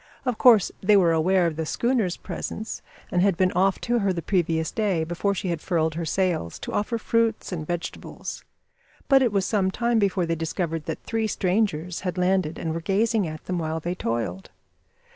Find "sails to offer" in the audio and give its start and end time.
6.05-6.97